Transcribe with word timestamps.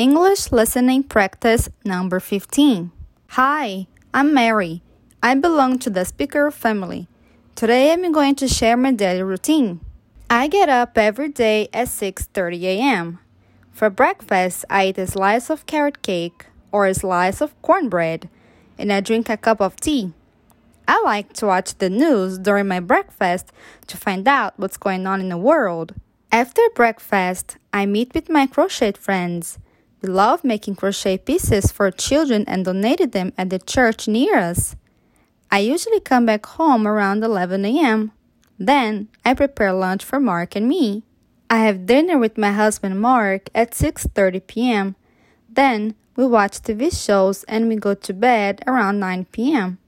English 0.00 0.50
listening 0.50 1.02
practice 1.02 1.68
number 1.84 2.20
15. 2.20 2.90
Hi, 3.36 3.86
I'm 4.14 4.32
Mary. 4.32 4.80
I 5.22 5.34
belong 5.34 5.78
to 5.80 5.90
the 5.90 6.06
Speakaru 6.06 6.54
family. 6.54 7.06
Today 7.54 7.92
I'm 7.92 8.10
going 8.10 8.34
to 8.36 8.48
share 8.48 8.78
my 8.78 8.92
daily 8.92 9.22
routine. 9.22 9.80
I 10.30 10.48
get 10.48 10.70
up 10.70 10.96
every 10.96 11.28
day 11.28 11.68
at 11.74 11.88
6:30 11.88 12.62
a.m. 12.62 13.18
For 13.72 13.90
breakfast, 13.90 14.64
I 14.70 14.86
eat 14.86 14.96
a 14.96 15.06
slice 15.06 15.50
of 15.50 15.66
carrot 15.66 16.00
cake 16.00 16.46
or 16.72 16.86
a 16.86 16.94
slice 16.94 17.42
of 17.42 17.52
cornbread 17.60 18.30
and 18.78 18.90
I 18.90 19.00
drink 19.02 19.28
a 19.28 19.36
cup 19.36 19.60
of 19.60 19.76
tea. 19.76 20.14
I 20.88 20.96
like 21.04 21.34
to 21.34 21.44
watch 21.52 21.76
the 21.76 21.90
news 21.90 22.38
during 22.38 22.68
my 22.68 22.80
breakfast 22.80 23.52
to 23.88 23.98
find 23.98 24.26
out 24.26 24.54
what's 24.56 24.78
going 24.78 25.06
on 25.06 25.20
in 25.20 25.28
the 25.28 25.44
world. 25.50 25.92
After 26.32 26.62
breakfast, 26.74 27.58
I 27.70 27.84
meet 27.84 28.14
with 28.14 28.30
my 28.30 28.46
crochet 28.46 28.92
friends. 28.92 29.58
We 30.02 30.08
love 30.08 30.44
making 30.44 30.76
crochet 30.76 31.18
pieces 31.18 31.70
for 31.72 31.90
children 31.90 32.44
and 32.46 32.64
donated 32.64 33.12
them 33.12 33.32
at 33.36 33.50
the 33.50 33.58
church 33.58 34.08
near 34.08 34.38
us. 34.38 34.76
I 35.50 35.58
usually 35.58 36.00
come 36.00 36.26
back 36.26 36.46
home 36.46 36.86
around 36.86 37.24
11 37.24 37.64
a.m. 37.64 38.12
Then 38.58 39.08
I 39.24 39.34
prepare 39.34 39.72
lunch 39.72 40.04
for 40.04 40.20
Mark 40.20 40.54
and 40.54 40.68
me. 40.68 41.02
I 41.50 41.58
have 41.64 41.86
dinner 41.86 42.16
with 42.16 42.38
my 42.38 42.52
husband 42.52 43.00
Mark 43.00 43.50
at 43.54 43.72
6:30 43.72 44.46
p.m. 44.46 44.96
Then 45.48 45.96
we 46.14 46.24
watch 46.24 46.62
TV 46.62 46.94
shows 46.94 47.42
and 47.44 47.68
we 47.68 47.74
go 47.74 47.94
to 47.94 48.14
bed 48.14 48.62
around 48.68 49.00
9 49.00 49.26
p.m. 49.32 49.79